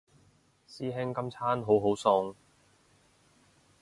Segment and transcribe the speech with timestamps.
[0.67, 2.33] 師兄今餐好好餸